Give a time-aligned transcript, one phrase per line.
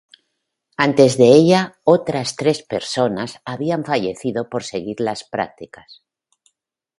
[0.77, 6.01] Antes de ella, otras tres personas habían fallecido por seguir las prácticas.